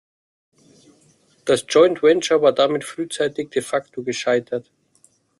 Das 1.45 1.65
Joint 1.69 2.01
Venture 2.01 2.41
war 2.41 2.53
damit 2.53 2.83
frühzeitig 2.83 3.49
de 3.51 3.61
facto 3.61 4.01
gescheitert. 4.01 4.71